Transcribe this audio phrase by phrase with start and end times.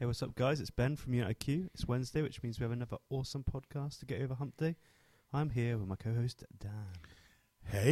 [0.00, 0.60] Hey, what's up, guys?
[0.60, 1.70] It's Ben from United Q.
[1.74, 4.76] It's Wednesday, which means we have another awesome podcast to get over Hump Day.
[5.32, 6.92] I'm here with my co-host Dan.
[7.64, 7.82] Hey.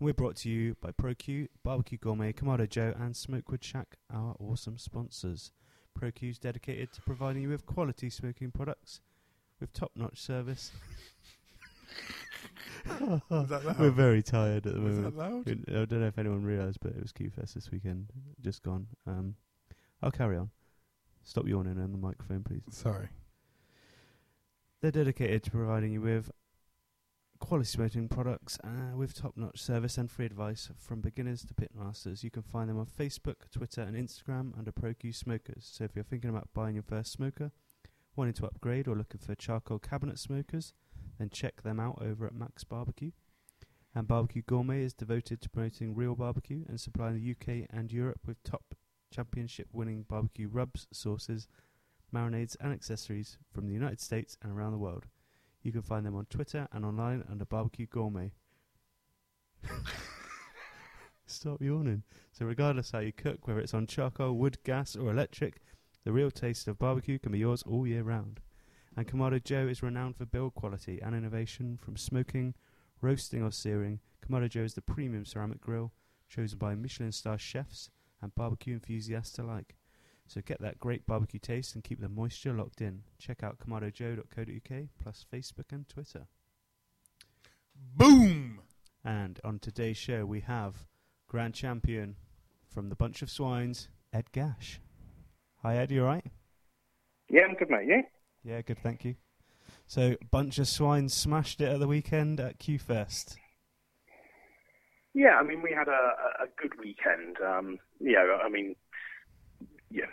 [0.00, 4.78] We're brought to you by ProQ, Barbecue Gourmet, Kamado Joe, and Smokewood Shack, our awesome
[4.78, 5.52] sponsors.
[6.00, 9.02] ProQ is dedicated to providing you with quality smoking products
[9.60, 10.72] with top-notch service.
[13.28, 13.78] Was that loud?
[13.78, 15.04] We're very tired at the moment.
[15.04, 15.48] that loud?
[15.48, 18.06] I don't know if anyone realised, but it was Q-Fest this weekend,
[18.40, 18.86] just gone.
[19.06, 19.34] Um,
[20.02, 20.50] I'll carry on.
[21.24, 22.62] Stop yawning on the microphone, please.
[22.70, 23.08] Sorry.
[24.80, 26.30] They're dedicated to providing you with
[27.38, 32.22] quality smoking products uh, with top-notch service and free advice from beginners to pitmasters.
[32.22, 35.68] You can find them on Facebook, Twitter, and Instagram under ProQ Smokers.
[35.70, 37.50] So if you're thinking about buying your first smoker,
[38.14, 40.72] wanting to upgrade, or looking for charcoal cabinet smokers,
[41.18, 43.12] then check them out over at Max Barbecue.
[43.94, 48.20] And Barbecue Gourmet is devoted to promoting real barbecue and supplying the UK and Europe
[48.26, 48.74] with top
[49.10, 51.48] championship-winning barbecue rubs, sauces,
[52.14, 55.06] marinades, and accessories from the United States and around the world.
[55.62, 58.32] You can find them on Twitter and online under Barbecue Gourmet.
[61.26, 62.04] Stop yawning.
[62.32, 65.60] So, regardless how you cook, whether it's on charcoal, wood, gas, or electric,
[66.04, 68.40] the real taste of barbecue can be yours all year round.
[68.96, 72.54] And Kamado Joe is renowned for build quality and innovation from smoking,
[73.02, 74.00] roasting, or searing.
[74.26, 75.92] Kamado Joe is the premium ceramic grill
[76.28, 77.90] chosen by Michelin star chefs
[78.22, 79.76] and barbecue enthusiasts alike.
[80.26, 83.02] So get that great barbecue taste and keep the moisture locked in.
[83.18, 86.26] Check out kamadojoe.co.uk plus Facebook and Twitter.
[87.94, 88.62] Boom.
[89.04, 90.86] And on today's show, we have
[91.28, 92.16] Grand Champion
[92.68, 94.80] from the Bunch of Swines, Ed Gash.
[95.62, 96.26] Hi, Ed, you alright?
[97.28, 97.86] Yeah, I'm good, mate.
[97.86, 98.02] Yeah.
[98.46, 99.16] Yeah, good, thank you.
[99.88, 103.36] So, Bunch of swine smashed it at the weekend at Q Fest.
[105.14, 107.38] Yeah, I mean, we had a, a good weekend.
[107.44, 108.76] Um, yeah, I mean,
[109.90, 110.04] yeah,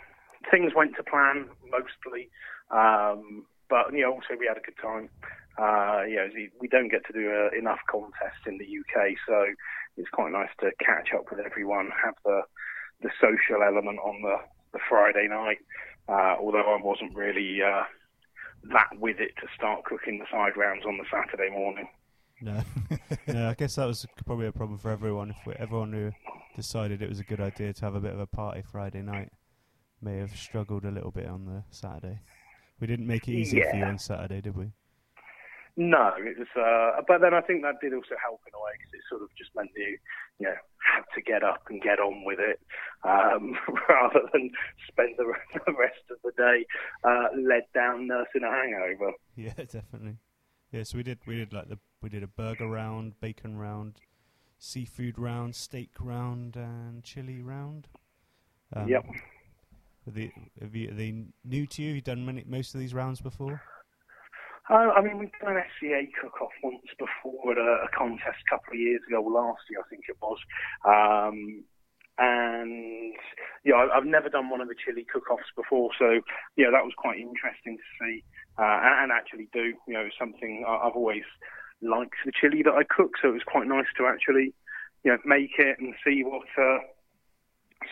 [0.50, 2.28] things went to plan mostly,
[2.70, 5.08] um, but you know, also we had a good time.
[5.56, 9.14] Uh, you know, we- we don't get to do uh, enough contests in the UK,
[9.28, 9.46] so
[9.96, 12.42] it's quite nice to catch up with everyone, have the
[13.02, 14.36] the social element on the
[14.72, 15.58] the Friday night.
[16.08, 17.84] Uh, although I wasn't really uh,
[18.72, 21.88] that with it to start cooking the side rounds on the Saturday morning.
[22.40, 22.62] No,
[23.26, 25.30] no, I guess that was probably a problem for everyone.
[25.30, 26.12] If we, everyone who
[26.56, 29.30] decided it was a good idea to have a bit of a party Friday night
[30.00, 32.20] may have struggled a little bit on the Saturday.
[32.80, 34.72] We didn't make it easy for you on Saturday, did we?
[35.76, 36.46] No, it was.
[36.54, 39.22] Uh, but then I think that did also help in a way because it sort
[39.22, 39.98] of just meant you,
[40.38, 42.60] you know, had to get up and get on with it,
[43.02, 43.58] um,
[43.88, 44.50] rather than
[44.86, 45.24] spend the,
[45.66, 46.64] the rest of the day
[47.02, 49.12] uh, led down nursing a hangover.
[49.36, 50.18] Yeah, definitely.
[50.70, 54.00] Yeah, so we did we did like the we did a burger round, bacon round,
[54.58, 57.88] seafood round, steak round, and chili round.
[58.72, 59.06] Um, Yep.
[60.06, 61.88] Are they, are they new to you?
[61.88, 63.58] Have you done many, most of these rounds before?
[64.70, 68.50] Uh, I mean, we've done an SCA cook-off once before at a, a contest a
[68.50, 70.38] couple of years ago, last year I think it was.
[70.88, 71.64] Um,
[72.16, 73.14] and
[73.64, 76.20] yeah, I- I've never done one of the chili cook-offs before, so
[76.56, 78.22] yeah, that was quite interesting to see
[78.58, 79.74] uh, and, and actually do.
[79.86, 81.24] You know, something I've always
[81.82, 84.54] liked the chili that I cook, so it was quite nice to actually
[85.02, 86.78] you know make it and see what uh,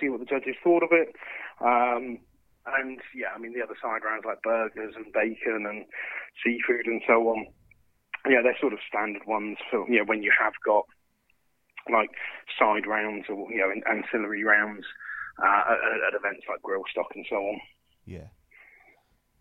[0.01, 1.15] see what the judges thought of it.
[1.61, 2.19] Um,
[2.67, 5.85] and yeah, I mean the other side rounds like burgers and bacon and
[6.45, 7.47] seafood and so on.
[8.29, 10.87] Yeah, they're sort of standard ones for you know when you have got
[11.91, 12.11] like
[12.59, 14.85] side rounds or you know ancillary rounds
[15.43, 17.61] uh, at, at events like Grillstock and so on.
[18.05, 18.29] Yeah.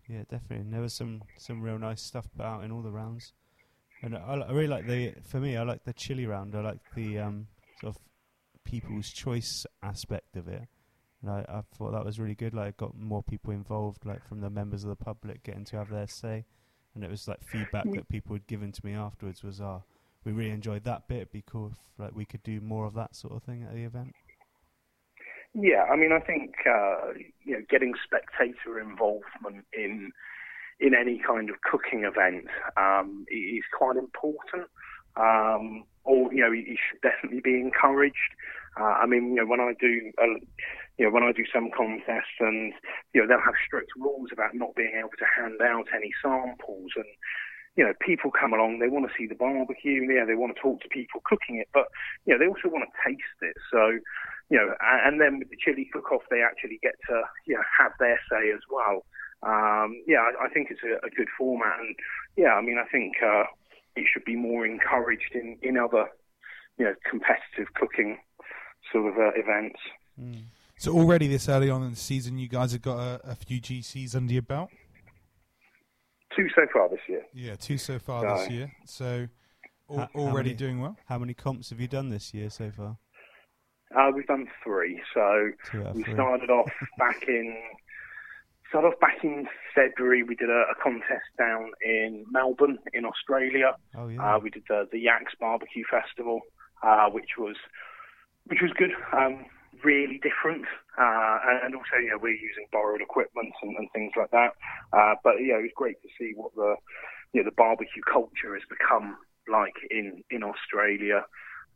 [0.08, 0.64] Yeah, definitely.
[0.64, 3.32] And there was some some real nice stuff out in all the rounds,
[4.02, 5.14] and I, I really like the.
[5.28, 6.54] For me, I like the chili round.
[6.54, 7.46] I like the um,
[7.80, 8.02] sort of
[8.64, 10.68] people's choice aspect of it,
[11.22, 12.54] and I, thought that was really good.
[12.54, 15.76] Like, it got more people involved, like from the members of the public getting to
[15.76, 16.44] have their say,
[16.94, 19.82] and it was like feedback that people had given to me afterwards was, "Ah,
[20.24, 21.16] we really enjoyed that bit.
[21.16, 23.72] It'd be cool if like we could do more of that sort of thing at
[23.74, 24.14] the event."
[25.54, 27.12] Yeah, I mean, I think uh,
[27.44, 30.12] you know, getting spectator involvement in
[30.80, 32.46] in any kind of cooking event
[32.76, 34.68] um, is quite important.
[35.16, 38.16] Um, or you know, it should definitely be encouraged.
[38.78, 40.40] Uh, I mean, you know, when I do, uh,
[40.98, 42.72] you know, when I do some contests, and
[43.12, 46.92] you know, they'll have strict rules about not being able to hand out any samples,
[46.96, 47.06] and
[47.76, 50.60] you know, people come along, they want to see the barbecue, yeah, they want to
[50.60, 51.88] talk to people cooking it, but
[52.26, 53.56] you know, they also want to taste it.
[53.70, 53.98] So,
[54.50, 57.92] you know, and then with the chili cook-off, they actually get to you know have
[57.98, 59.04] their say as well.
[59.42, 61.96] Um, yeah, I, I think it's a, a good format, and
[62.36, 63.44] yeah, I mean, I think uh,
[63.96, 66.08] it should be more encouraged in in other
[66.78, 68.18] you know competitive cooking
[68.92, 69.78] sort of uh, events.
[70.20, 70.42] Mm.
[70.78, 73.60] So already this early on in the season, you guys have got a, a few
[73.60, 74.70] GCs under your belt.
[76.36, 77.22] Two so far this year.
[77.34, 78.36] Yeah, two so far No.
[78.38, 78.72] this year.
[78.86, 79.28] So
[79.90, 80.96] al- How- how already many- doing well.
[81.08, 82.96] How many comps have you done this year so far?
[83.94, 85.00] Uh, we've done three.
[85.12, 86.14] So Two out of we three.
[86.14, 87.54] started off back in
[88.70, 90.22] started off back in February.
[90.22, 93.76] We did a, a contest down in Melbourne in Australia.
[93.94, 94.36] Oh yeah.
[94.36, 96.40] Uh, we did the, the Yaks Barbecue Festival,
[96.82, 97.56] uh, which was
[98.46, 98.90] which was good.
[99.12, 99.46] Um,
[99.84, 100.64] really different,
[100.96, 104.54] uh, and, also know we're using borrowed equipment and, and things like that.
[104.92, 106.76] Uh, but yeah, it was great to see what the
[107.32, 109.16] you know, the barbecue culture has become
[109.48, 111.24] like in in Australia.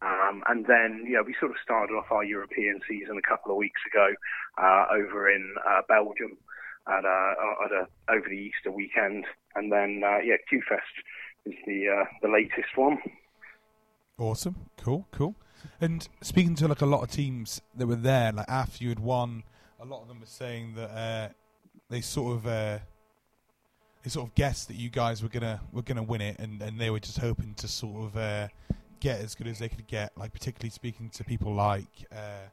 [0.03, 3.51] Um, and then, you know, we sort of started off our European season a couple
[3.51, 4.13] of weeks ago
[4.63, 6.37] uh, over in uh, Belgium
[6.87, 9.25] at, uh, at a, over the Easter weekend,
[9.55, 12.99] and then uh, yeah, QFest is the uh, the latest one.
[14.19, 15.35] Awesome, cool, cool.
[15.81, 19.01] And speaking to like a lot of teams that were there, like after you had
[19.01, 19.43] won,
[19.81, 21.29] a lot of them were saying that uh,
[21.91, 22.79] they sort of uh,
[24.03, 26.81] they sort of guessed that you guys were gonna were gonna win it, and, and
[26.81, 28.49] they were just hoping to sort of uh,
[29.01, 30.13] get as good as they could get.
[30.17, 32.49] Like particularly speaking to people like uh,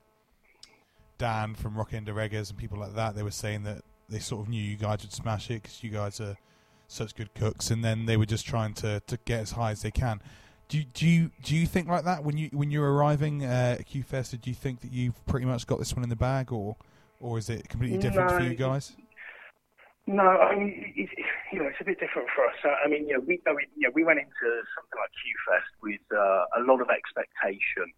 [1.17, 4.41] Dan from Rock End Regas and people like that, they were saying that they sort
[4.41, 6.37] of knew you guys would smash it because you guys are
[6.87, 9.81] such good cooks, and then they were just trying to, to get as high as
[9.81, 10.21] they can.
[10.69, 13.77] Do you, do you do you think like that when you when you're arriving uh,
[13.79, 14.41] at QFest?
[14.41, 16.75] Do you think that you've pretty much got this one in the bag, or
[17.19, 18.95] or is it completely different No, for you guys?
[20.05, 21.09] No, I mean, it,
[21.51, 22.55] you know, it's a bit different for us.
[22.63, 25.71] I mean, you know, we, I mean, you know, we went into something like QFest
[25.81, 27.93] with uh, a lot of expectation,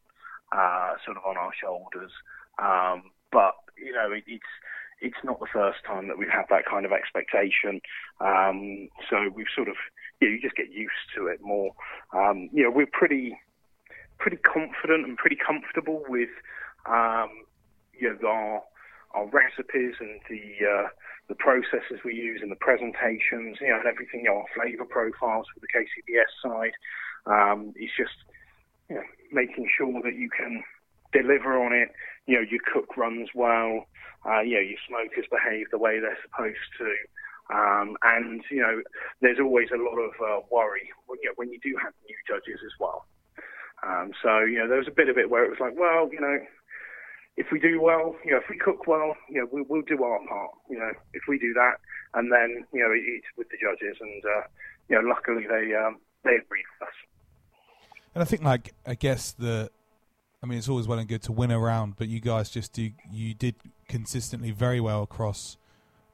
[0.51, 2.11] uh, sort of on our shoulders.
[2.59, 4.51] Um, but you know, it, it's
[5.01, 7.81] it's not the first time that we've had that kind of expectation.
[8.21, 9.75] Um, so we've sort of,
[10.19, 11.71] you, know, you just get used to it more.
[12.13, 13.37] Um, you know, we're pretty
[14.17, 16.29] pretty confident and pretty comfortable with,
[16.87, 17.29] um,
[17.93, 18.63] you know, our
[19.13, 20.87] our recipes and the uh,
[21.27, 24.85] the processes we use and the presentations, you know, and everything, you know, our flavour
[24.85, 26.75] profiles for the KCBS side.
[27.25, 28.13] Um, it's just,
[28.89, 30.63] you know, making sure that you can
[31.13, 31.89] deliver on it.
[32.27, 33.87] You know, your cook runs well.
[34.25, 36.93] Uh, you know, your smokers behave the way they're supposed to.
[37.53, 38.81] Um, and, you know,
[39.21, 42.17] there's always a lot of uh, worry when, you know, when you do have new
[42.27, 43.05] judges as well.
[43.85, 46.09] Um, so, you know, there was a bit of it where it was like, well,
[46.11, 46.39] you know,
[47.37, 50.01] if we do well, you know, if we cook well, you know, we, we'll do
[50.03, 50.51] our part.
[50.69, 51.75] You know, if we do that,
[52.13, 54.47] and then you know, it, it's with the judges, and uh,
[54.89, 56.95] you know, luckily they um, they agreed with us.
[58.13, 59.69] And I think like I guess the,
[60.41, 62.71] I mean, it's always well and good to win a round, but you guys just
[62.71, 63.55] do you did
[63.89, 65.57] consistently very well across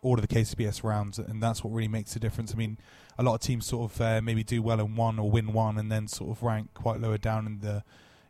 [0.01, 2.53] all of the KCBS rounds, and that's what really makes the difference.
[2.53, 2.77] I mean,
[3.17, 5.77] a lot of teams sort of uh, maybe do well in one or win one,
[5.77, 7.83] and then sort of rank quite lower down in the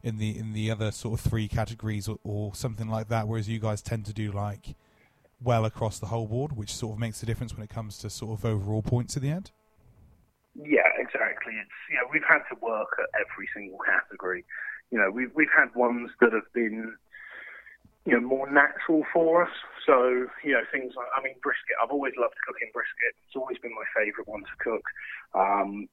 [0.04, 3.28] in the in the other sort of three categories or, or something like that.
[3.28, 4.76] Whereas you guys tend to do like
[5.42, 8.10] well across the whole board, which sort of makes the difference when it comes to
[8.10, 9.52] sort of overall points at the end.
[10.56, 11.54] Yeah, exactly.
[11.54, 14.44] It's you know, we've had to work at every single category.
[14.92, 16.96] You know, we've we've had ones that have been
[18.06, 19.54] you know more natural for us.
[19.86, 21.78] So you know, things like I mean brisket.
[21.82, 23.14] I've always loved cooking brisket.
[23.28, 24.86] It's always been my favourite one to cook.
[25.34, 25.88] Um,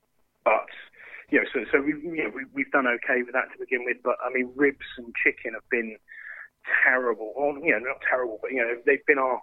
[0.44, 0.72] but
[1.30, 3.84] you know, so so we you know we, we've done okay with that to begin
[3.84, 3.98] with.
[4.02, 5.96] But I mean, ribs and chicken have been
[6.84, 7.32] terrible.
[7.36, 9.40] Or you know, not terrible, but you know, they've been our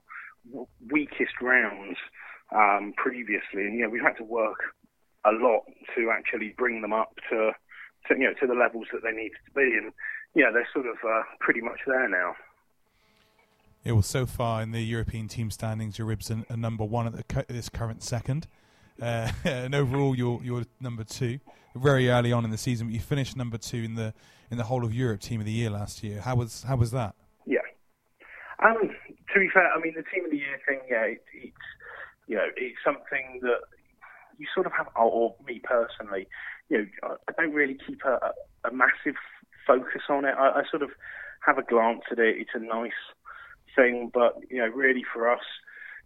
[0.89, 1.97] weakest rounds
[2.53, 4.73] um, previously, and you know, we've had to work
[5.25, 7.51] a lot to actually bring them up to,
[8.07, 9.93] to you know to the levels that they need to be, and
[10.35, 12.35] yeah, they're sort of uh, pretty much there now.
[13.85, 17.05] Yeah, well, so far in the European team standings, your ribs are, are number one
[17.05, 18.47] at cu- this current second,
[18.99, 21.39] uh, and overall you're you're number two.
[21.75, 24.11] Very early on in the season, but you finished number two in the
[24.49, 26.19] in the whole of Europe team of the year last year.
[26.19, 27.13] How was how was that?
[27.45, 27.59] Yeah.
[28.63, 28.89] Um,
[29.33, 31.55] to be fair, I mean the team of the year thing, yeah, it, it's
[32.25, 33.59] you know it's something that
[34.39, 36.27] you sort of have, or, me personally,
[36.69, 38.31] you know, I I don't really keep a,
[38.67, 39.19] a massive
[39.67, 40.33] focus on it.
[40.35, 40.89] I, I sort of
[41.45, 42.37] have a glance at it.
[42.39, 42.91] It's a nice
[43.75, 45.43] thing, but you know, really for us,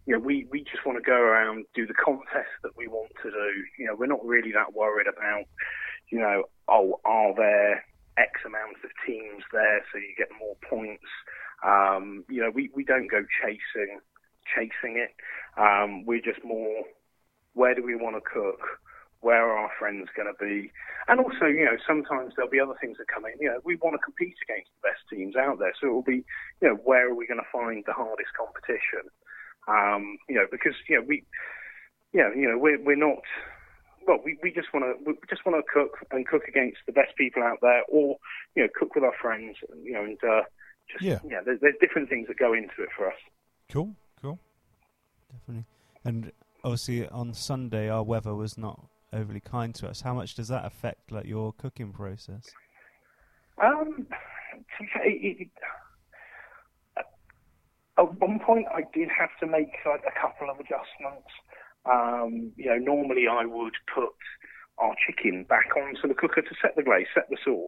[0.06, 3.12] you know, we, we just want to go around do the contest that we want
[3.22, 3.50] to do.
[3.78, 5.44] You know, we're not really that worried about,
[6.10, 7.84] you know, oh, are there
[8.16, 11.04] X amount of teams there so you get more points?
[11.64, 14.00] Um, you know, we, we don't go chasing
[14.56, 15.14] chasing it.
[15.56, 16.84] Um, we're just more
[17.54, 18.60] where do we want to cook?
[19.20, 20.72] Where are our friends going to be?
[21.08, 23.32] And also, you know, sometimes there'll be other things that come in.
[23.40, 26.02] You know, we want to compete against the best teams out there, so it will
[26.02, 26.24] be,
[26.60, 29.10] you know, where are we going to find the hardest competition?
[29.68, 31.24] Um, you know, because you know we,
[32.12, 33.22] yeah, you know, we're we're not.
[34.08, 36.92] Well, we, we just want to we just want to cook and cook against the
[36.92, 38.16] best people out there, or
[38.56, 40.42] you know, cook with our friends, you know, and uh,
[40.90, 41.18] Just, Yeah.
[41.28, 41.40] yeah.
[41.44, 43.18] There's, there's different things that go into it for us.
[43.70, 44.38] Cool, cool.
[45.30, 45.66] Definitely.
[46.04, 46.32] And
[46.64, 50.00] obviously, on Sunday, our weather was not overly kind to us.
[50.00, 52.50] How much does that affect like your cooking process?
[53.62, 54.06] Um,
[55.04, 55.48] it,
[57.98, 61.28] at one point, I did have to make like a couple of adjustments.
[61.84, 64.10] Um, you know, normally I would put
[64.78, 67.66] our chicken back onto the cooker to set the glaze, set the sauce.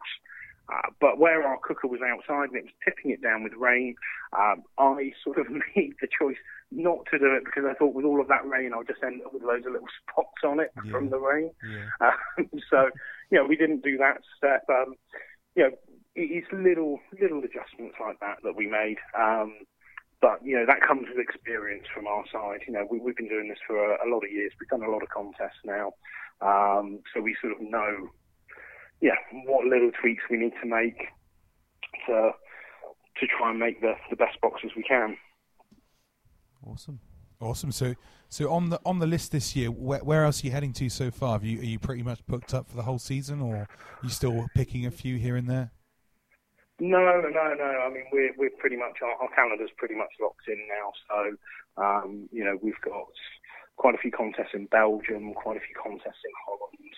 [0.69, 3.95] Uh, but where our cooker was outside and it was tipping it down with rain,
[4.39, 6.37] um, I sort of made the choice
[6.71, 9.21] not to do it because I thought with all of that rain, I'll just end
[9.25, 10.91] up with loads of little spots on it Yeah.
[10.91, 11.51] from the rain.
[11.69, 12.13] Yeah.
[12.39, 12.91] Um, so,
[13.31, 14.65] you know, we didn't do that step.
[14.69, 14.95] Um,
[15.55, 15.71] you know,
[16.15, 18.99] it's little little adjustments like that that we made.
[19.19, 19.59] Um,
[20.21, 22.61] but you know, that comes with experience from our side.
[22.67, 24.53] You know, we, we've been doing this for a, a lot of years.
[24.61, 25.93] We've done a lot of contests now,
[26.41, 28.09] um, so we sort of know,
[29.03, 31.09] yeah, what little tweaks we need to make
[32.07, 32.31] to
[33.21, 35.19] to try and make the the best boxes we can.
[36.65, 37.01] Awesome.
[37.41, 37.73] Awesome.
[37.73, 37.95] So,
[38.29, 40.89] so on the on the list this year, where, where else are you heading to
[40.89, 41.33] so far?
[41.33, 43.69] Have you, are you pretty much booked up for the whole season, or are
[44.05, 45.73] you still picking a few here and there?
[46.79, 47.65] No, no, no.
[47.65, 50.93] I mean, we're we're pretty much our, our calendar's pretty much locked in now.
[51.09, 53.09] So, um, you know, we've got
[53.77, 56.95] quite a few contests in Belgium, quite a few contests in Holland,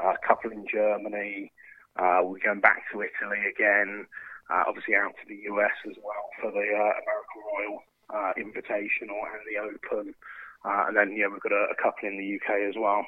[0.00, 1.52] a couple in Germany.
[1.96, 4.06] Uh, we're going back to Italy again.
[4.50, 9.22] Uh, obviously, out to the US as well for the uh, American Royal uh, Invitational
[9.32, 10.14] and the Open.
[10.64, 13.06] Uh, and then, yeah, we've got a, a couple in the UK as well.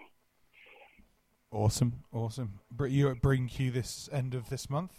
[1.50, 2.60] Awesome, awesome.
[2.86, 4.92] You at Bring Q this end of this month?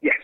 [0.00, 0.20] Yes.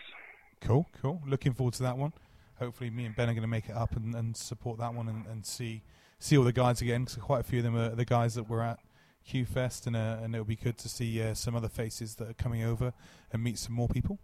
[0.61, 1.23] Cool, cool.
[1.27, 2.13] Looking forward to that one.
[2.59, 5.09] Hopefully, me and Ben are going to make it up and, and support that one
[5.09, 5.83] and, and see
[6.19, 7.05] see all the guys again.
[7.05, 8.79] Because quite a few of them are the guys that were at
[9.29, 12.31] Q Fest, and uh, and it'll be good to see uh, some other faces that
[12.31, 12.95] are coming over
[13.31, 14.19] and meet some more people.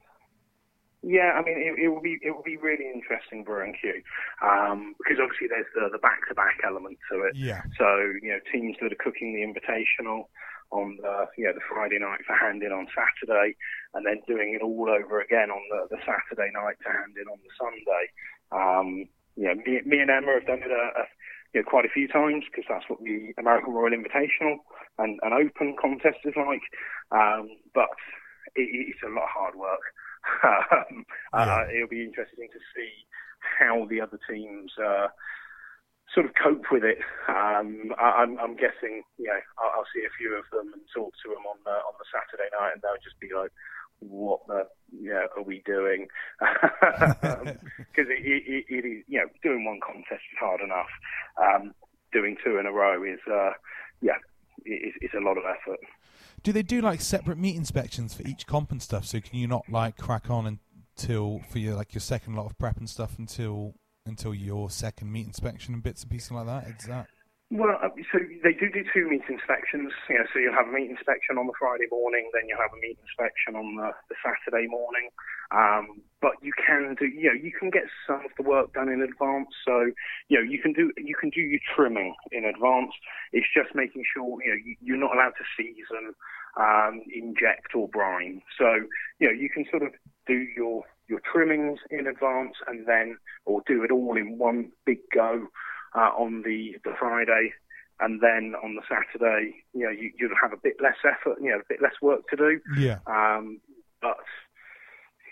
[1.03, 4.01] Yeah, I mean, it, it will be it will be really interesting, and Q,
[4.41, 7.37] um, because obviously there's the the back to back element to it.
[7.37, 7.85] Yeah, So
[8.23, 10.33] you know, teams that are cooking the invitational
[10.71, 13.55] on the you know the Friday night for hand in on Saturday,
[13.93, 17.29] and then doing it all over again on the, the Saturday night to hand in
[17.29, 18.05] on the Sunday.
[18.49, 18.89] Um,
[19.37, 21.05] you know, me, me and Emma have done it a, a,
[21.55, 24.59] you know, quite a few times because that's what the American Royal Invitational
[24.99, 26.67] and an Open contest is like.
[27.15, 27.95] Um, but
[28.55, 29.85] it, it's a lot of hard work.
[30.45, 32.91] um, uh, it'll be interesting to see
[33.39, 34.73] how the other teams.
[34.77, 35.09] Uh,
[36.13, 37.03] sort of cope with it.
[37.27, 40.83] Um, I, I'm, I'm guessing, you know, I'll, I'll see a few of them and
[40.95, 43.51] talk to them on the on the Saturday night, and they'll just be like,
[44.01, 46.07] "What the, you know, are we doing?"
[46.41, 50.87] Because it, it, it, it is, you know, doing one contest is hard enough.
[51.41, 51.75] Um,
[52.13, 53.51] doing two in a row is, uh,
[54.01, 54.15] yeah,
[54.65, 55.79] it, it's- it's a lot of effort.
[56.43, 59.07] Do they do like separate meat inspections for each comp and stuff?
[59.07, 60.59] So can you not like crack on
[60.97, 63.75] until for your like your second lot of prep and stuff until
[64.07, 66.67] until your second meat inspection and bits and pieces like that?
[66.69, 67.07] Is that
[67.55, 69.95] Well, uh, so they do do two meat inspections.
[70.11, 72.75] You know, so you'll have a meat inspection on the Friday morning, then you'll have
[72.75, 75.07] a meat inspection on the, the Saturday morning.
[75.55, 78.91] Um, but you can do, you know, you can get some of the work done
[78.91, 79.55] in advance.
[79.63, 79.87] So,
[80.27, 82.91] you know, you can do you can do your trimming in advance.
[83.31, 86.11] It's just making sure you know you, you're not allowed to season,
[86.59, 88.43] um, inject or brine.
[88.59, 88.83] So,
[89.23, 89.95] you know, you can sort of
[90.27, 93.15] do your your trimmings in advance and then,
[93.47, 95.47] or do it all in one big go
[95.95, 97.53] uh, on the, the Friday,
[98.01, 101.51] and then on the Saturday, you know, you, you'll have a bit less effort, you
[101.51, 102.61] know, a bit less work to do.
[102.79, 102.99] yeah?
[103.07, 103.61] Um,
[104.03, 104.19] but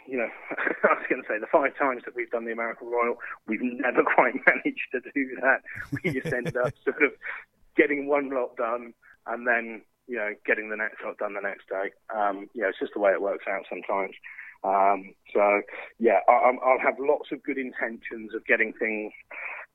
[0.08, 2.88] you know, I was going to say the five times that we've done the American
[2.88, 3.16] Royal,
[3.46, 5.62] we've never quite managed to do that.
[6.04, 7.12] We just end up sort of
[7.76, 8.94] getting one lot done
[9.26, 11.90] and then you know getting the next lot done the next day.
[12.14, 14.14] Um, you know, it's just the way it works out sometimes.
[14.64, 15.62] Um, so
[15.98, 19.12] yeah, I, I'm- I'll have lots of good intentions of getting things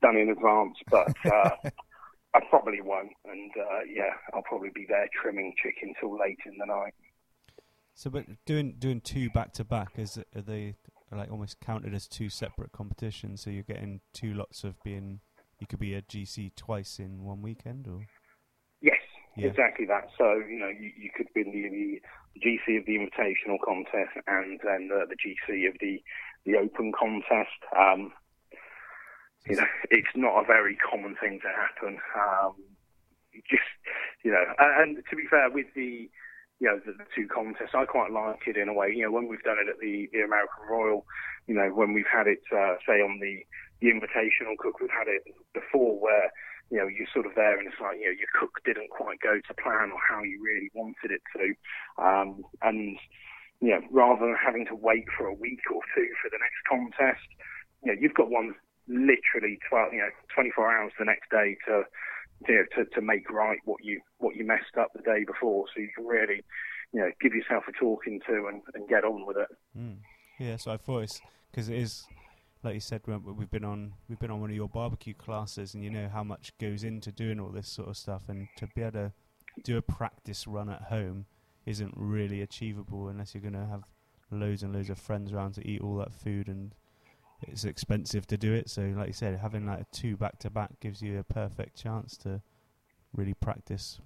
[0.02, 1.50] done in advance, but uh,
[2.34, 3.12] I probably won't.
[3.24, 6.94] And uh, yeah, I'll probably be there trimming chicken till late in the night.
[7.94, 10.76] So, but doing doing two back to back is are they
[11.10, 13.42] like almost counted as two separate competitions?
[13.42, 15.20] So you're getting two lots of being.
[15.58, 18.06] You could be a GC twice in one weekend, or
[18.80, 19.00] Yes,
[19.36, 19.48] Yeah.
[19.48, 20.08] exactly that.
[20.16, 21.50] So you know, you, you could be the,
[22.34, 26.00] the GC of the Invitational contest and then the, the GC of the
[26.46, 27.58] the Open contest.
[27.76, 28.12] Um,
[29.48, 31.98] you know, it's not a very common thing to happen.
[32.16, 32.54] Um,
[33.50, 33.70] just
[34.24, 36.10] you know, and, and to be fair, with the
[36.60, 38.92] you know the, the two contests, I quite like it in a way.
[38.94, 41.06] You know, when we've done it at the the American Royal,
[41.46, 43.44] you know, when we've had it uh, say on the
[43.80, 45.22] the Invitational Cook, we've had it
[45.54, 46.30] before where
[46.70, 49.20] you know, you're sort of there and it's like, you know, your cook didn't quite
[49.20, 51.56] go to plan or how you really wanted it to.
[51.96, 52.98] Um, and,
[53.60, 56.60] you know, rather than having to wait for a week or two for the next
[56.68, 57.24] contest,
[57.82, 58.54] you know, you've got one
[58.88, 61.82] literally 12, you know, 24 hours the next day to,
[62.48, 65.66] you know, to, to make right what you what you messed up the day before,
[65.74, 66.42] so you can really,
[66.92, 69.48] you know, give yourself a talking to and, and get on with it.
[69.76, 69.96] Mm.
[70.38, 72.06] Yeah, so I thought it's because it is,
[72.62, 75.82] like you said, we've been on we've been on one of your barbecue classes, and
[75.82, 78.82] you know how much goes into doing all this sort of stuff, and to be
[78.82, 79.12] able to
[79.64, 81.26] do a practice run at home
[81.66, 83.82] isn't really achievable unless you're going to have
[84.30, 86.74] loads and loads of friends around to eat all that food and
[87.42, 88.68] it's expensive to do it.
[88.68, 91.76] So, like you said, having like a two back to back gives you a perfect
[91.76, 92.42] chance to
[93.12, 94.00] really practice.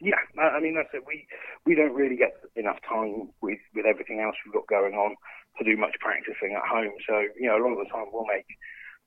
[0.00, 1.04] Yeah, I mean that's it.
[1.06, 1.26] We
[1.64, 5.16] we don't really get enough time with with everything else we've got going on
[5.58, 6.92] to do much practicing at home.
[7.08, 8.44] So you know, a lot of the time we'll make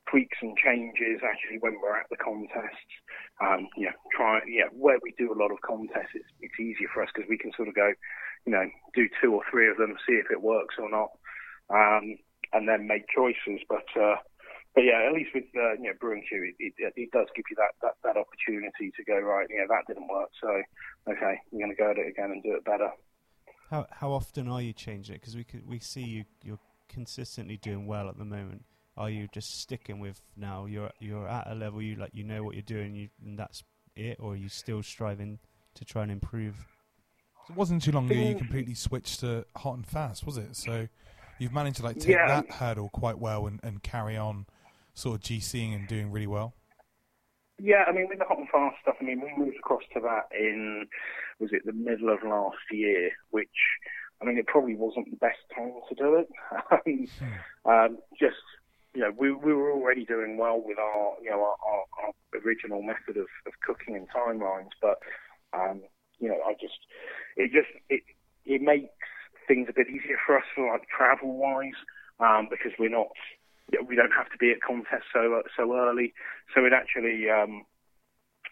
[0.09, 2.93] tweaks and changes actually when we're at the contests.
[3.39, 3.67] Um,
[4.15, 7.29] try yeah where we do a lot of contests, it's, it's easier for us because
[7.29, 7.93] we can sort of go,
[8.45, 8.65] you know,
[8.95, 11.11] do two or three of them, see if it works or not.
[11.69, 12.17] Um,
[12.53, 13.61] and then make choices.
[13.67, 14.15] But uh,
[14.75, 17.45] but yeah, at least with uh, you know brewing Q, it, it, it, does give
[17.49, 19.47] you that, that that opportunity to go right.
[19.49, 20.49] Yeah, that didn't work, so
[21.11, 22.89] okay, we're going to go at it again and do it better.
[23.69, 25.21] How how often are you changing it?
[25.21, 28.65] Because we could, we see you you're consistently doing well at the moment.
[28.97, 30.65] Are you just sticking with now?
[30.65, 33.63] You're you're at a level you like you know what you're doing, you, and that's
[33.95, 35.39] it, or are you still striving
[35.75, 36.67] to try and improve?
[37.49, 40.55] It wasn't too long ago you completely switched to hot and fast, was it?
[40.55, 40.87] So
[41.39, 42.27] you've managed to like take yeah.
[42.27, 44.45] that hurdle quite well and, and carry on
[44.93, 46.53] sort of GCing and doing really well.
[47.61, 49.99] Yeah, I mean, with the hot and fast stuff, I mean, we moved across to
[49.99, 50.87] that in,
[51.39, 53.49] was it the middle of last year, which,
[54.21, 56.29] I mean, it probably wasn't the best time to do it.
[56.85, 57.69] Hmm.
[57.69, 58.37] um, just,
[58.93, 62.41] you know, we, we were already doing well with our, you know, our, our, our
[62.45, 64.99] original method of, of cooking and timelines, but,
[65.53, 65.81] um,
[66.19, 66.79] you know, I just,
[67.35, 68.03] it just, it,
[68.45, 68.89] it makes
[69.49, 71.81] things a bit easier for us, for like travel wise,
[72.21, 73.09] um, because we're not,
[73.89, 76.13] we don't have to be at contests so so early.
[76.53, 77.65] So it actually, um,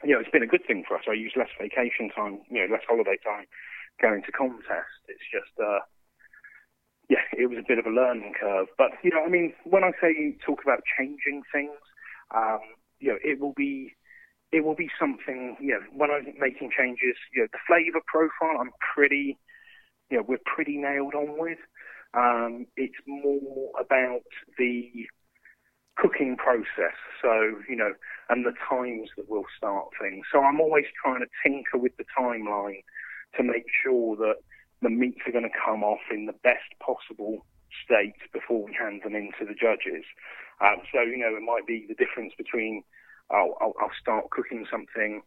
[0.03, 1.05] you know, it's been a good thing for us.
[1.07, 3.45] I use less vacation time, you know, less holiday time
[4.01, 5.05] going to contests.
[5.07, 5.79] It's just, uh,
[7.09, 8.67] yeah, it was a bit of a learning curve.
[8.77, 11.77] But you know, I mean, when I say you talk about changing things,
[12.33, 12.59] um,
[12.99, 13.93] you know, it will be
[14.51, 18.61] it will be something, you know, when I'm making changes, you know, the flavour profile,
[18.61, 19.37] I'm pretty
[20.09, 21.59] you know, we're pretty nailed on with.
[22.13, 24.23] Um, it's more about
[24.57, 25.07] the
[25.97, 27.93] cooking process, so you know,
[28.29, 30.25] and the times that we'll start things.
[30.31, 32.83] So I'm always trying to tinker with the timeline
[33.35, 34.35] to make sure that
[34.81, 37.45] the meats are going to come off in the best possible
[37.83, 40.05] state before we hand them into the judges.
[40.61, 42.83] Um, so you know, it might be the difference between
[43.29, 45.21] I'll, I'll, I'll start cooking something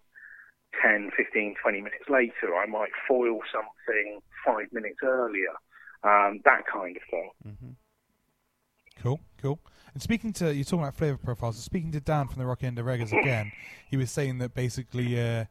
[0.82, 2.54] 10, 15, 20 minutes later.
[2.56, 5.52] I might foil something five minutes earlier.
[6.02, 7.30] Um, that kind of thing.
[7.46, 7.70] Mm-hmm.
[9.02, 9.58] Cool, cool.
[9.94, 11.56] And speaking to you're talking about flavor profiles.
[11.56, 13.52] So Speaking to Dan from the Rocky End Reggers again,
[13.90, 15.46] he was saying that basically uh,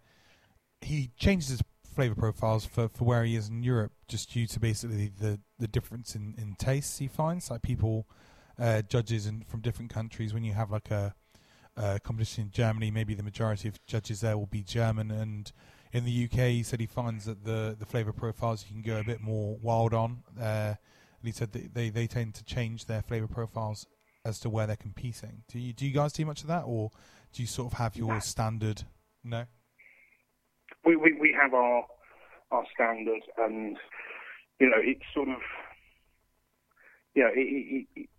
[0.81, 4.59] he changes his flavor profiles for, for where he is in Europe, just due to
[4.59, 7.49] basically the, the difference in, in tastes he finds.
[7.49, 8.07] Like people,
[8.59, 11.15] uh, judges in, from different countries, when you have like a
[11.79, 15.11] uh, competition in Germany, maybe the majority of judges there will be German.
[15.11, 15.51] And
[15.93, 18.99] in the UK, he said he finds that the, the flavour profiles you can go
[18.99, 20.23] a bit more wild on.
[20.39, 20.75] Uh,
[21.21, 23.87] and he said that they, they tend to change their flavour profiles
[24.25, 25.43] as to where they're competing.
[25.47, 26.91] Do you do you guys do much of that, or
[27.33, 28.19] do you sort of have your no.
[28.19, 28.83] standard?
[29.23, 29.45] No.
[30.85, 31.85] We, we we have our
[32.51, 33.77] our standard, and
[34.59, 35.37] you know it's sort of
[37.15, 38.09] you know it, it, it,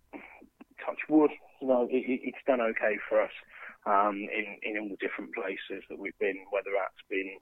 [0.83, 1.31] touch wood.
[1.61, 3.31] You know it, it's done okay for us
[3.85, 7.37] um, in in all the different places that we've been, whether that's been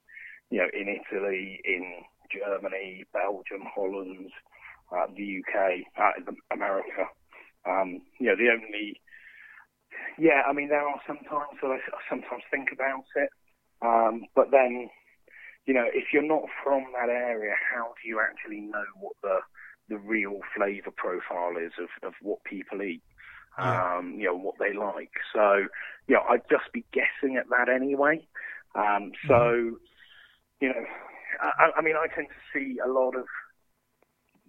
[0.49, 4.31] you know in Italy, in Germany, Belgium, Holland,
[4.91, 7.05] uh, the UK, uh, America.
[7.67, 9.01] Um, you know the only
[10.17, 13.29] yeah, I mean there are some times that I, I sometimes think about it,
[13.81, 14.89] um, but then
[15.65, 19.39] you know if you're not from that area, how do you actually know what the
[19.89, 23.01] the real flavour profile is of, of what people eat?
[23.59, 25.11] Um, you know, what they like.
[25.33, 25.65] So,
[26.07, 28.25] you know, I'd just be guessing at that anyway.
[28.75, 29.73] Um, so, mm-hmm.
[30.61, 30.85] you know,
[31.41, 33.25] I, I mean, I tend to see a lot of,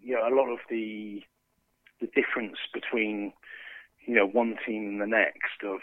[0.00, 1.22] you know, a lot of the
[2.00, 3.32] the difference between,
[4.06, 5.80] you know, one team and the next of,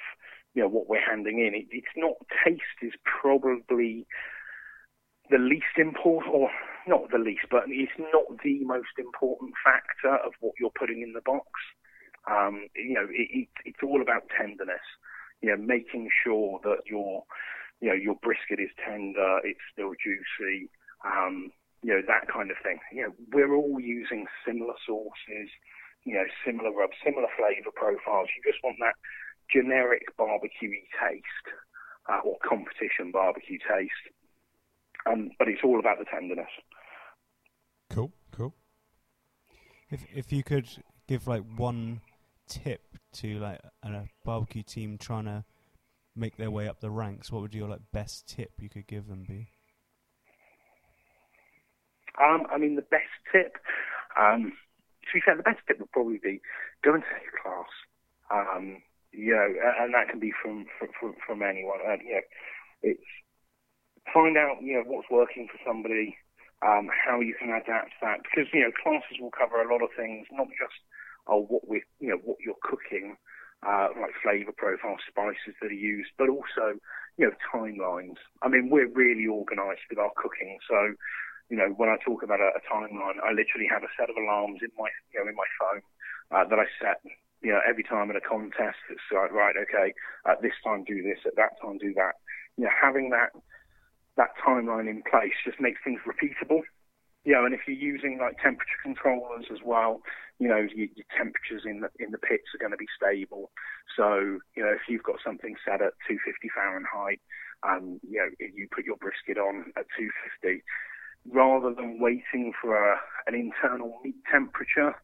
[0.56, 1.54] you know, what we're handing in.
[1.54, 2.14] It, it's not
[2.44, 4.08] taste is probably
[5.30, 6.50] the least important, or
[6.88, 11.14] not the least, but it's not the most important factor of what you're putting in
[11.14, 11.48] the box.
[12.30, 14.84] Um, you know, it, it, it's all about tenderness.
[15.42, 17.24] You know, making sure that your,
[17.80, 20.70] you know, your brisket is tender, it's still juicy.
[21.06, 21.52] Um,
[21.84, 22.80] you know, that kind of thing.
[22.92, 25.50] You know, we're all using similar sauces,
[26.04, 28.30] you know, similar rubs, similar flavour profiles.
[28.36, 28.96] You just want that
[29.50, 31.48] generic barbecue taste
[32.10, 34.06] uh, or competition barbecue taste.
[35.06, 36.50] Um, but it's all about the tenderness.
[37.90, 38.54] Cool, cool.
[39.90, 40.68] If if you could
[41.08, 42.02] give like one
[42.48, 42.82] tip
[43.14, 45.44] to like a barbecue team trying to
[46.16, 49.08] make their way up the ranks, what would your like best tip you could give
[49.08, 49.50] them be?
[52.22, 53.58] Um, I mean, the best tip,
[54.20, 54.54] um,
[55.06, 56.42] to be fair, the best tip would probably be
[56.84, 57.70] go and take a class.
[58.30, 58.82] Um,
[59.14, 59.48] you know,
[59.80, 61.80] and that can be from from, from anyone.
[61.86, 62.26] Uh, you know,
[62.82, 63.10] it's
[64.14, 66.18] find out you know what's working for somebody,
[66.66, 69.90] um, how you can adapt that because you know classes will cover a lot of
[69.96, 70.78] things, not just
[71.30, 73.18] oh what we you know what you're cooking,
[73.66, 76.80] uh, like flavour profile, spices that are used, but also
[77.18, 78.18] you know timelines.
[78.42, 80.96] I mean, we're really organised with our cooking, so
[81.50, 84.18] you know, when I talk about a, a timeline, I literally have a set of
[84.18, 85.82] alarms in my, you know, in my phone
[86.32, 87.00] uh, that I set,
[87.42, 88.80] you know, every time in a contest.
[88.90, 89.94] It's like, right, okay,
[90.28, 92.20] at this time do this, at that time do that.
[92.58, 93.32] You know, having that
[94.18, 96.62] that timeline in place just makes things repeatable.
[97.28, 100.00] You know, and if you're using like temperature controllers as well,
[100.40, 103.52] you know, your, your temperatures in the in the pits are going to be stable.
[104.00, 107.20] So, you know, if you've got something set at 250 Fahrenheit,
[107.68, 110.64] and you know, you put your brisket on at 250
[111.28, 112.96] rather than waiting for a,
[113.28, 114.96] an internal meat temperature.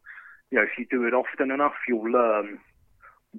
[0.49, 2.59] You know, if you do it often enough, you'll learn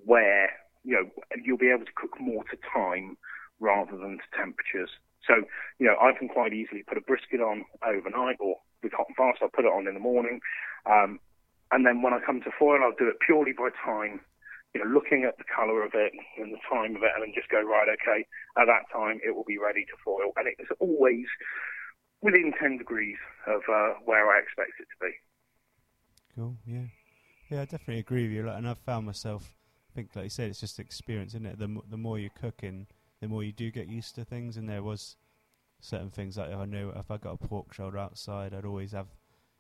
[0.05, 0.51] where,
[0.85, 1.09] you know,
[1.43, 3.17] you'll be able to cook more to time
[3.61, 4.91] rather than to temperatures.
[5.27, 9.09] So, you know, I can quite easily put a brisket on overnight or with hot
[9.09, 10.41] and fast, I'll put it on in the morning.
[10.87, 11.19] Um,
[11.73, 14.21] and then when I come to foil, I'll do it purely by time,
[14.75, 17.33] you know, looking at the colour of it and the time of it, and then
[17.35, 18.23] just go, right, okay,
[18.61, 20.31] at that time it will be ready to foil.
[20.37, 21.27] And it's always
[22.23, 23.17] within 10 degrees
[23.49, 25.13] of uh, where I expect it to be.
[26.37, 26.87] Cool, yeah.
[27.51, 28.47] Yeah, I definitely agree with you.
[28.47, 29.55] Like, and I've found myself,
[29.91, 31.59] I think, like you said, it's just experience, isn't it?
[31.59, 32.87] The, m- the more you're cooking,
[33.21, 34.57] the more you do get used to things.
[34.57, 35.17] And there was
[35.81, 39.09] certain things like I know if I got a pork shoulder outside, I'd always have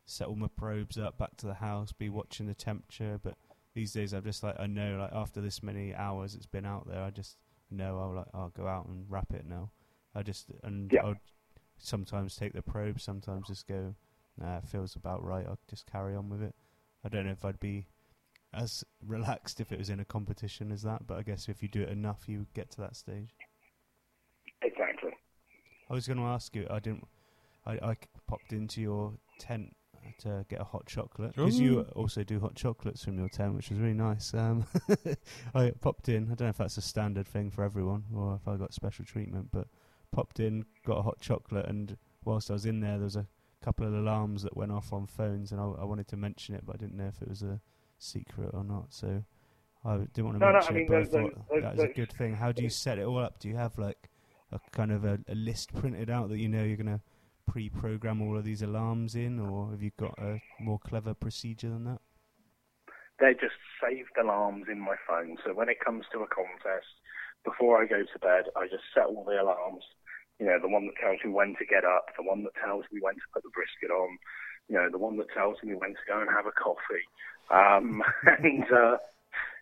[0.06, 3.18] set all my probes up back to the house, be watching the temperature.
[3.22, 3.34] But
[3.74, 6.86] these days, I'm just like, I know, like after this many hours it's been out
[6.88, 7.36] there, I just
[7.70, 9.70] know I'll like I'll go out and wrap it now.
[10.14, 11.02] I just and yeah.
[11.04, 11.16] I'll
[11.78, 13.94] sometimes take the probe, sometimes just go,
[14.38, 15.46] nah, it feels about right.
[15.46, 16.54] I'll just carry on with it.
[17.04, 17.86] I don't know if I'd be
[18.52, 21.68] as relaxed if it was in a competition as that, but I guess if you
[21.68, 23.34] do it enough, you get to that stage.
[25.90, 26.66] I was going to ask you.
[26.70, 27.06] I didn't.
[27.66, 29.74] I, I popped into your tent
[30.18, 33.70] to get a hot chocolate because you also do hot chocolates from your tent, which
[33.70, 34.34] was really nice.
[34.34, 34.66] Um,
[35.54, 36.24] I popped in.
[36.24, 39.04] I don't know if that's a standard thing for everyone or if I got special
[39.04, 39.66] treatment, but
[40.12, 43.26] popped in, got a hot chocolate, and whilst I was in there, there was a
[43.62, 46.64] couple of alarms that went off on phones, and I, I wanted to mention it,
[46.64, 47.60] but I didn't know if it was a
[47.98, 48.92] secret or not.
[48.92, 49.24] So
[49.84, 51.62] I didn't want to no, mention no, I mean, it, but those, I thought those,
[51.62, 52.34] that was those, a good thing.
[52.34, 53.38] How do you set it all up?
[53.38, 54.10] Do you have like
[54.52, 57.00] a kind of a, a list printed out that you know you're going to
[57.46, 61.84] pre-program all of these alarms in, or have you got a more clever procedure than
[61.84, 62.00] that?
[63.20, 65.36] They're just saved alarms in my phone.
[65.44, 66.88] So when it comes to a contest,
[67.44, 69.84] before I go to bed, I just set all the alarms
[70.38, 72.84] you know, the one that tells me when to get up, the one that tells
[72.90, 74.18] me when to put the brisket on,
[74.68, 77.06] you know, the one that tells me when to go and have a coffee.
[77.50, 78.02] Um,
[78.42, 78.96] and, uh,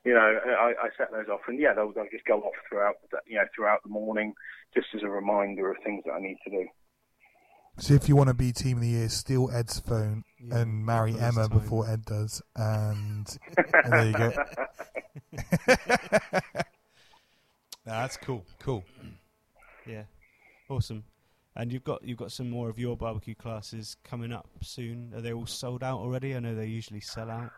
[0.05, 2.97] you know, I, I set those off, and yeah, they'll, they'll just go off throughout,
[3.11, 4.35] the, you know, throughout the morning,
[4.75, 6.67] just as a reminder of things that I need to do.
[7.79, 10.85] So if you want to be team of the year, steal Ed's phone Yeah, and
[10.85, 11.59] marry Emma time.
[11.59, 14.33] before Ed does, and, and there you go.
[17.85, 18.45] Nah, that's cool.
[18.61, 18.85] Cool.
[19.87, 20.05] Yeah,
[20.69, 21.05] awesome.
[21.57, 25.12] And you've got you've got some more of your barbecue classes coming up soon.
[25.15, 26.37] Are they all sold out already?
[26.37, 27.51] I know they usually sell out.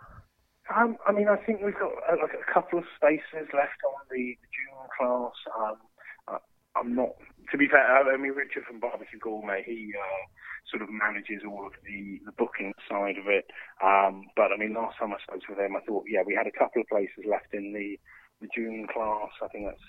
[0.75, 4.03] Um, I mean, I think we've got uh, like a couple of spaces left on
[4.11, 5.37] the, the June class.
[5.55, 5.79] Um,
[6.27, 6.37] I,
[6.75, 7.15] I'm not,
[7.53, 7.81] to be fair.
[7.85, 10.23] I mean, Richard from Barbecue Gourmet, he uh,
[10.71, 13.47] sort of manages all of the, the booking side of it.
[13.83, 16.51] Um, but I mean, last time I spoke with him, I thought, yeah, we had
[16.51, 17.99] a couple of places left in the
[18.43, 19.31] the June class.
[19.43, 19.89] I think that's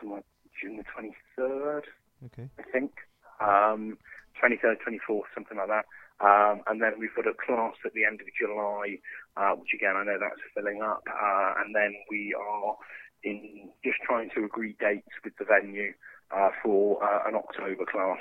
[0.00, 0.24] from like
[0.56, 1.84] June the 23rd.
[2.32, 2.48] Okay.
[2.58, 2.92] I think.
[3.36, 3.98] Um,
[4.42, 5.84] 23rd, 24th, something like that.
[6.20, 8.98] Um, and then we've got a class at the end of July,
[9.36, 11.02] uh, which again, I know that's filling up.
[11.06, 12.76] Uh, and then we are
[13.22, 15.92] in just trying to agree dates with the venue
[16.34, 18.20] uh, for uh, an October class.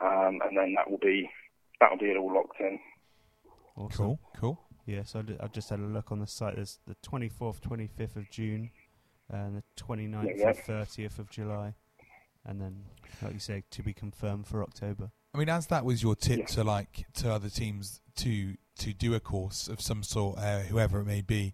[0.00, 1.28] Um, and then that will be
[1.80, 2.78] that will be it all locked in.
[3.76, 3.96] Awesome.
[3.96, 4.20] Cool.
[4.36, 4.60] Cool.
[4.86, 6.56] Yeah, so I've just had a look on the site.
[6.56, 8.70] There's the 24th, 25th of June,
[9.28, 11.74] and the 29th Yeah, and 30th of July,
[12.44, 12.84] and then,
[13.22, 15.10] like you say, to be confirmed for October.
[15.32, 16.46] I mean, as that was your tip Yeah.
[16.46, 21.00] to like to other teams to to do a course of some sort, uh, whoever
[21.00, 21.52] it may be,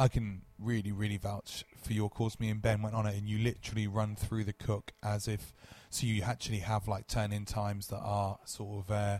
[0.00, 2.40] I can really, really vouch for your course.
[2.40, 5.54] Me and Ben went on it, and you literally run through the cook as if
[5.90, 9.18] so you actually have like turn in times that are sort of uh,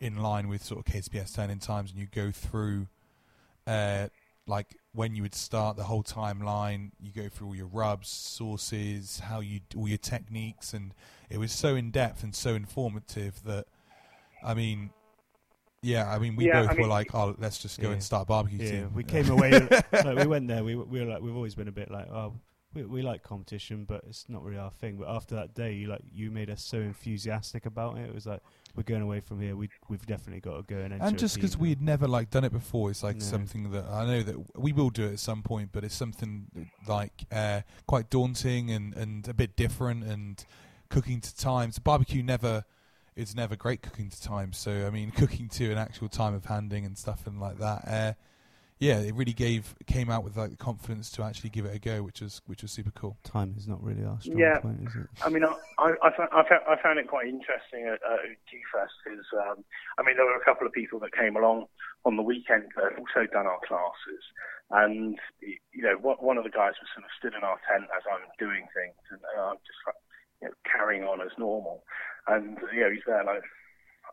[0.00, 2.86] in line with sort of KCBS turn in times, and you go through
[3.66, 4.08] uh,
[4.46, 6.90] like when you would start the whole timeline.
[7.00, 10.92] You go through all your rubs, sources, how you all your techniques, and
[11.30, 13.66] it was so in depth and so informative that
[14.44, 14.90] I mean.
[15.82, 17.92] Yeah, I mean, we Yeah, both I were mean- like, "Oh, let's just go Yeah.
[17.94, 19.50] and start a barbecue Yeah, team." we came away.
[19.50, 20.64] like, we went there.
[20.64, 22.32] We, were- we were like, we've always been a bit like, oh,
[22.74, 24.96] we, we like competition, but it's not really our thing.
[24.96, 28.08] But after that day, you like, you made us so enthusiastic about it.
[28.08, 28.40] It was like,
[28.76, 29.54] we're going away from here.
[29.56, 31.06] We we've definitely got to go and enter.
[31.06, 33.22] and just because we had never like done it before, it's like No.
[33.24, 36.46] something that I know that we will do it at some point, but it's something
[36.86, 40.04] like uh, quite daunting and, and a bit different.
[40.04, 40.44] And
[40.88, 42.64] cooking to times, barbecue never
[43.14, 44.58] is never great cooking to times.
[44.58, 47.86] So I mean, cooking to an actual time of handing and stuff and like that.
[47.86, 48.12] Uh,
[48.78, 51.78] yeah, it really gave came out with like the confidence to actually give it a
[51.78, 53.16] go, which was which was super cool.
[53.22, 54.58] time is not really our strong Yeah.
[54.58, 55.06] point, is it?
[55.24, 58.20] I mean, I, I, I, found, I, found, I found it quite interesting at, at
[58.50, 59.64] Q-Fest because, um,
[59.98, 61.66] I mean, there were a couple of people that came along
[62.04, 64.22] on the weekend that had also done our classes.
[64.70, 67.88] And, you know, one one of the guys was sort of stood in our tent
[67.96, 70.00] as I'm doing things and uh, I'm just like,
[70.42, 71.84] you know, carrying on as normal.
[72.26, 73.44] And, you know, he's there like,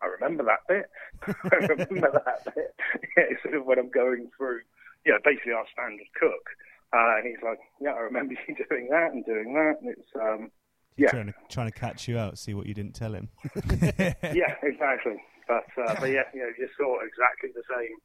[0.02, 0.90] I remember that bit.
[1.52, 2.76] I remember that bit.
[3.18, 4.62] yeah, sort of when I'm going through,
[5.06, 6.50] you know, basically our standard cook.
[6.94, 9.76] Uh, and he's like, yeah, I remember you doing that and doing that.
[9.82, 10.52] And it's, um,
[10.98, 11.10] He's Yeah.
[11.12, 13.30] trying to trying to catch you out, see what you didn't tell him.
[13.56, 15.16] yeah, exactly.
[15.48, 17.96] But uh, but yeah, you know, you saw exactly the same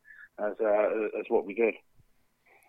[0.47, 1.75] as uh, as what we did.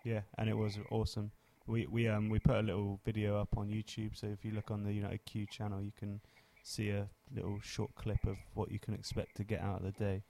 [0.04, 1.30] Yeah, and it was awesome.
[1.68, 4.70] We we um we put a little video up on YouTube, so if you look
[4.72, 6.20] on the United Q channel, you can
[6.68, 9.92] see a little short clip of what you can expect to get out of the
[9.92, 10.22] day.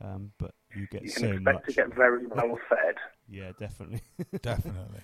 [0.00, 1.64] Um, but you get You so can expect much.
[1.66, 2.96] to get very well fed.
[3.28, 4.00] Yeah, definitely.
[4.42, 5.00] Definitely.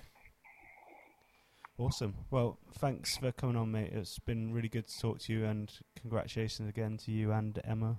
[1.77, 2.13] Awesome.
[2.29, 3.91] Well, thanks for coming on, mate.
[3.93, 7.97] It's been really good to talk to you, and congratulations again to you and Emma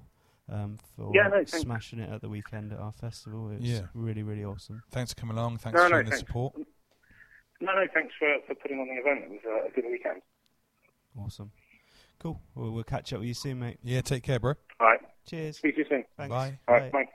[0.52, 1.52] um, for Yeah, no, thanks.
[1.52, 3.50] smashing it at the weekend at our festival.
[3.50, 3.86] It's Yeah.
[3.94, 4.82] really, really awesome.
[4.90, 5.56] Thanks for coming along.
[5.58, 6.18] Thanks No, for no, the thanks.
[6.18, 6.54] support.
[7.62, 9.24] No, no, thanks for, for putting on the event.
[9.24, 10.20] It was uh, a good weekend.
[11.18, 11.50] Awesome.
[12.20, 12.40] Cool.
[12.54, 13.78] Well, we'll catch up with you soon, mate.
[13.82, 14.52] Yeah, take care, bro.
[14.78, 15.56] All right, Cheers.
[15.56, 16.04] speak to you soon.
[16.18, 16.30] Thanks.
[16.30, 16.58] Bye.
[16.68, 17.08] All right, bye.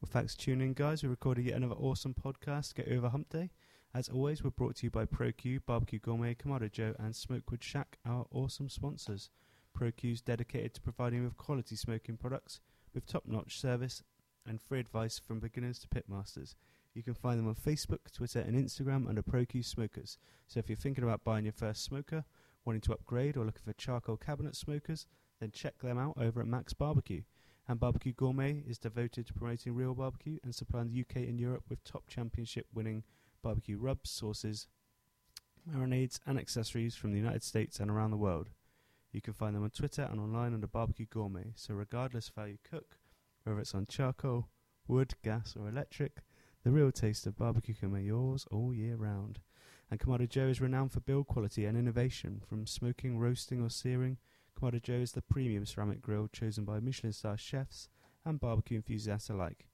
[0.00, 1.02] Well, thanks for tuning in, guys.
[1.02, 3.50] We recorded yet another awesome podcast, Get Over Hump Day.
[3.94, 7.98] As always, we're brought to you by ProQ, Barbecue Gourmet, Kamado Joe, and Smokewood Shack,
[8.06, 9.28] our awesome sponsors.
[9.78, 12.60] ProQ is dedicated to providing you with quality smoking products
[12.94, 14.02] with top-notch service
[14.46, 16.54] and free advice from beginners to pitmasters.
[16.94, 20.18] You can find them on Facebook, Twitter, and Instagram under ProQ Smokers.
[20.46, 22.24] So if you're thinking about buying your first smoker,
[22.64, 25.06] wanting to upgrade, or looking for charcoal cabinet smokers,
[25.40, 27.22] then check them out over at Max Barbecue
[27.68, 31.64] and Barbecue Gourmet is devoted to promoting real barbecue and supplying the UK and Europe
[31.68, 33.04] with top championship winning
[33.42, 34.66] barbecue rubs, sauces,
[35.70, 38.50] marinades, and accessories from the United States and around the world.
[39.12, 41.52] You can find them on Twitter and online under Barbecue Gourmet.
[41.54, 42.96] So, regardless of how you cook,
[43.44, 44.48] whether it's on charcoal,
[44.88, 46.22] wood, gas, or electric,
[46.64, 49.40] the real taste of barbecue can be yours all year round.
[49.92, 54.16] And Kamado Joe is renowned for build quality and innovation, from smoking, roasting, or searing.
[54.58, 57.90] Kamado Joe is the premium ceramic grill chosen by Michelin star chefs
[58.24, 59.68] and barbecue enthusiasts alike.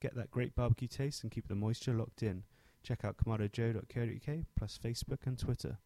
[0.00, 2.44] Get that great barbecue taste and keep the moisture locked in.
[2.82, 5.76] Check out kamadojoe.co.uk plus Facebook and Twitter.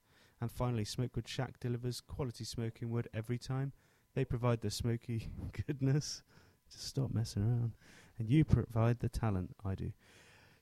[0.41, 3.73] And finally, Smokewood Shack delivers quality smoking wood every time.
[4.15, 5.31] They provide the smoky
[5.67, 6.23] goodness.
[6.71, 7.73] Just stop messing around.
[8.21, 9.57] And you provide the talent.
[9.65, 9.93] I do.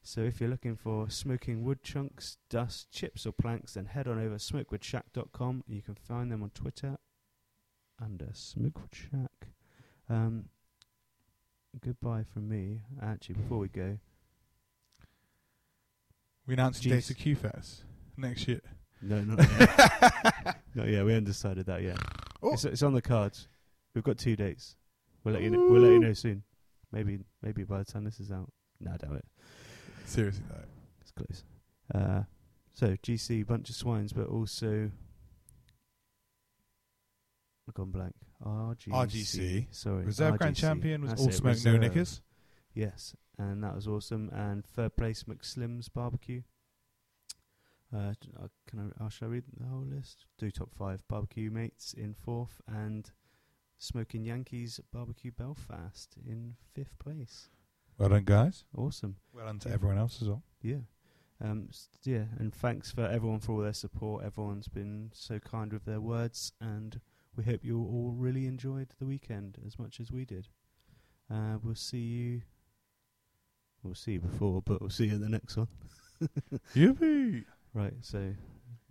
[0.02, 4.18] So if you're looking for smoking wood chunks, dust, chips, or planks, then head on
[4.18, 5.64] over to smokewoodshack.com.
[5.68, 6.96] You can find them on Twitter
[8.02, 9.28] under smokewoodshack.
[10.10, 10.46] Um,
[11.84, 12.80] goodbye from me.
[13.00, 13.98] Actually, before we go,
[16.46, 16.90] We announced Jeez.
[16.90, 17.82] dates of QFest
[18.16, 18.60] next year.
[19.00, 20.56] no, not yet.
[20.74, 21.04] not yet.
[21.04, 21.98] We haven't decided that yet.
[22.42, 22.54] Oh.
[22.54, 23.46] It's, it's on the cards.
[23.94, 24.74] We've got two dates.
[25.22, 25.50] We'll let you.
[25.50, 26.42] Know, we'll let you know soon.
[26.90, 28.50] Maybe, maybe by the time this is out.
[28.80, 29.24] No, I doubt it.
[30.04, 30.64] Seriously though.
[31.00, 31.44] It's close.
[31.94, 32.22] Uh,
[32.74, 34.90] so GC bunch of swines, but also
[37.68, 38.14] I've gone blank.
[38.44, 38.88] RGC.
[38.88, 39.66] RGC.
[39.70, 40.04] Sorry.
[40.04, 41.80] Reserve Grand Champion was all it, smoke, no Reserve.
[41.80, 42.22] knickers.
[42.74, 44.30] Yes, and that was awesome.
[44.34, 46.42] And third place, McSlim's Barbecue.
[47.94, 49.04] Uh, uh, can I?
[49.04, 50.24] Uh, shall I read the whole list?
[50.38, 53.10] Do top five barbecue mates in fourth, and
[53.78, 57.48] Smoking Yankees Barbecue Belfast in fifth place.
[57.98, 58.64] Well done, guys.
[58.76, 59.16] Awesome.
[59.32, 60.42] Well done to everyone else as well.
[60.62, 60.78] Yeah.
[61.40, 61.68] Um,
[62.04, 64.24] yeah, and thanks for everyone for all their support.
[64.24, 67.00] Everyone's been so kind with their words, and
[67.36, 70.48] we hope you all really enjoyed the weekend as much as we did.
[71.28, 72.42] Uh, we'll see you.
[73.82, 75.66] We'll see you before, but we'll see you in the next one.
[76.76, 77.44] Yippee!
[77.74, 78.32] Right, so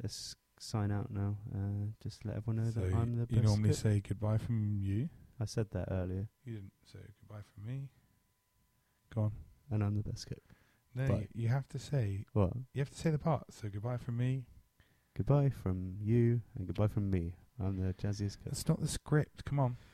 [0.04, 1.38] let's sign out now.
[1.56, 3.78] Uh, just let everyone know So that I'm the you normally cook.
[3.78, 5.08] say goodbye from you.
[5.40, 7.88] I said that earlier, You didn't say goodbye from me.
[9.14, 9.32] Go on.
[9.72, 10.40] and I'm the best cook.
[10.96, 11.28] No, Bye.
[11.34, 12.52] you have to say What?
[12.74, 13.46] you have to say the part.
[13.50, 14.44] So goodbye from me.
[15.16, 17.36] Goodbye from you, and goodbye from me.
[17.60, 18.46] I'm the jazziest cook.
[18.54, 19.46] That's not the script.
[19.46, 19.78] Come on.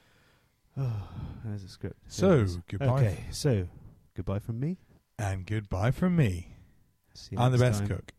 [0.79, 1.09] Oh,
[1.43, 1.97] there's a script.
[2.07, 3.67] So goodbye Okay, so
[4.15, 4.77] goodbye from me.
[5.17, 6.49] and goodbye from me.
[7.35, 7.87] I'm the best time.
[7.87, 8.13] cook.